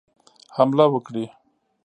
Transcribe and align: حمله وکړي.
حمله 0.55 0.85
وکړي. 0.93 1.25